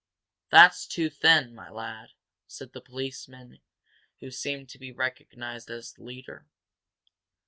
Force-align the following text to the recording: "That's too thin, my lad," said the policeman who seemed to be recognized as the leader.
"That's 0.49 0.87
too 0.87 1.11
thin, 1.11 1.53
my 1.53 1.69
lad," 1.69 2.13
said 2.47 2.73
the 2.73 2.81
policeman 2.81 3.59
who 4.19 4.31
seemed 4.31 4.67
to 4.69 4.79
be 4.79 4.91
recognized 4.91 5.69
as 5.69 5.93
the 5.93 6.01
leader. 6.01 6.47